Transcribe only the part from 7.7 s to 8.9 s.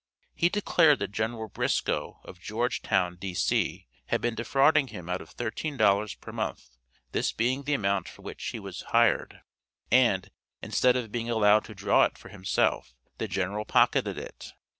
amount for which he was